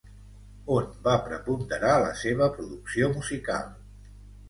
On 0.75 0.87
va 1.09 1.13
preponderar 1.27 1.93
la 2.07 2.11
seva 2.25 2.51
producció 2.59 3.15
musical? 3.17 3.73